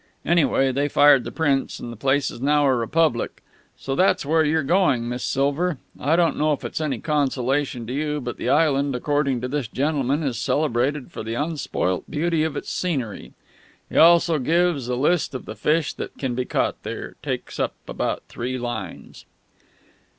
Anyway, 0.25 0.71
they 0.71 0.89
fired 0.89 1.23
the 1.23 1.31
prince, 1.31 1.79
and 1.79 1.91
the 1.93 1.95
place 1.95 2.31
is 2.31 2.41
now 2.41 2.65
a 2.65 2.73
republic. 2.73 3.43
So 3.77 3.93
that's 3.93 4.25
where 4.25 4.43
you're 4.43 4.63
going, 4.63 5.07
Miss 5.07 5.23
Silver. 5.23 5.77
I 5.99 6.15
don't 6.15 6.37
know 6.37 6.53
if 6.53 6.65
it's 6.65 6.81
any 6.81 6.97
consolation 6.97 7.85
to 7.85 7.93
you, 7.93 8.19
but 8.19 8.37
the 8.37 8.49
island, 8.49 8.95
according 8.95 9.41
to 9.41 9.47
this 9.47 9.67
gentleman, 9.67 10.23
is 10.23 10.39
celebrated 10.39 11.11
for 11.11 11.21
the 11.21 11.35
unspoilt 11.35 12.09
beauty 12.09 12.43
of 12.43 12.57
its 12.57 12.71
scenery. 12.71 13.33
He 13.91 13.97
also 13.99 14.39
gives 14.39 14.87
a 14.87 14.95
list 14.95 15.35
of 15.35 15.45
the 15.45 15.53
fish 15.53 15.93
that 15.93 16.17
can 16.17 16.33
be 16.33 16.45
caught 16.45 16.81
there. 16.81 17.09
It 17.09 17.17
takes 17.21 17.59
up 17.59 17.75
about 17.87 18.23
three 18.27 18.57
lines." 18.57 19.25